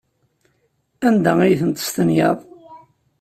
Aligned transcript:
Anda 1.07 1.33
ay 1.41 1.55
tent-testenyaḍ? 1.59 2.39